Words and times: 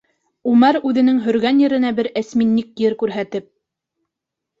Үмәр 0.51 0.77
үҙенең 0.91 1.19
һөргән 1.25 1.59
еренән 1.63 1.97
бер 1.99 2.09
әсминник 2.21 2.73
ер 2.85 2.97
күрһәтеп: 3.03 3.47